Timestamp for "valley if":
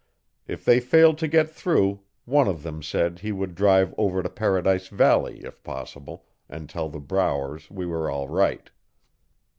4.87-5.61